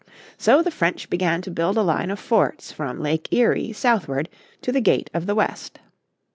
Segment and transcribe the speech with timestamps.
[0.35, 4.29] So the French began to build a line of forts from Lake Erie southward
[4.63, 5.77] to the gate of the west.